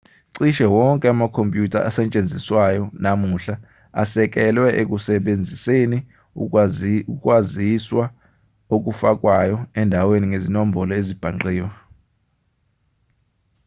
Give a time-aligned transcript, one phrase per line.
[0.35, 3.55] cishe wonke amakhompyutha asetshenziswayo namuhla
[4.01, 5.97] asekelwe ekusebenziseni
[7.13, 8.05] ukwaziswa
[8.75, 11.69] okufakwayo endaweni ngezinombolo ezibhangqiwe